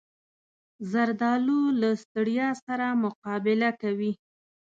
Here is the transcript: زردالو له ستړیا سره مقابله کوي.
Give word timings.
زردالو 0.91 1.59
له 1.81 1.89
ستړیا 2.03 2.49
سره 2.65 2.85
مقابله 3.03 3.69
کوي. 3.81 4.11